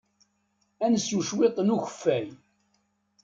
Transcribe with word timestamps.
Ad 0.83 0.89
nsew 0.93 1.21
cwiṭ 1.29 1.55
n 1.61 1.73
ukeffay. 1.75 2.27